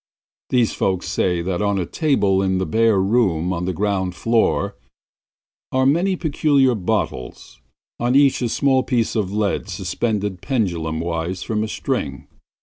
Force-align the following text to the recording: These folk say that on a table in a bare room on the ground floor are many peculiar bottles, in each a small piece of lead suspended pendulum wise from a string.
These 0.49 0.73
folk 0.73 1.03
say 1.03 1.43
that 1.43 1.61
on 1.61 1.77
a 1.77 1.85
table 1.85 2.41
in 2.41 2.59
a 2.59 2.65
bare 2.65 2.99
room 2.99 3.53
on 3.53 3.65
the 3.65 3.71
ground 3.71 4.15
floor 4.15 4.75
are 5.71 5.85
many 5.85 6.15
peculiar 6.15 6.73
bottles, 6.73 7.59
in 7.99 8.15
each 8.15 8.41
a 8.41 8.49
small 8.49 8.81
piece 8.81 9.15
of 9.15 9.31
lead 9.31 9.69
suspended 9.69 10.41
pendulum 10.41 11.01
wise 11.01 11.43
from 11.43 11.63
a 11.63 11.67
string. 11.67 12.25